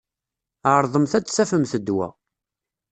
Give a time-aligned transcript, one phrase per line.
[0.71, 2.07] Ɛeṛḍemt ad tafemt ddwa.